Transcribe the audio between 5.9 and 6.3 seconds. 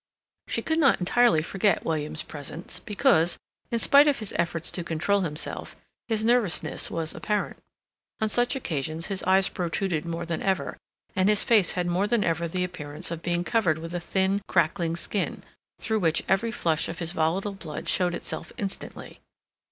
his